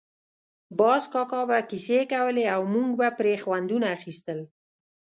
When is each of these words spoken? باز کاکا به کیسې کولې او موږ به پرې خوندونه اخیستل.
باز 0.79 1.03
کاکا 1.13 1.41
به 1.49 1.57
کیسې 1.69 1.99
کولې 2.11 2.45
او 2.55 2.61
موږ 2.73 2.89
به 2.99 3.07
پرې 3.17 3.33
خوندونه 3.43 3.87
اخیستل. 3.97 4.39